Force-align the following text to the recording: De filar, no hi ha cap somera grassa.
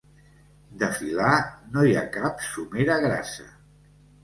De 0.83 0.89
filar, 0.99 1.35
no 1.77 1.85
hi 1.91 1.95
ha 2.01 2.07
cap 2.17 2.43
somera 2.49 2.99
grassa. 3.07 3.49